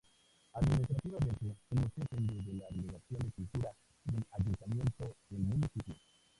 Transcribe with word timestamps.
Administrativamente, 0.53 1.57
el 1.69 1.77
Museo 1.81 2.05
depende 2.09 2.43
de 2.43 2.53
la 2.57 2.65
Delegación 2.71 3.19
de 3.19 3.31
Cultura 3.33 3.71
del 4.05 4.25
Ayuntamiento 4.31 5.15
del 5.29 5.41
municipio. 5.43 5.93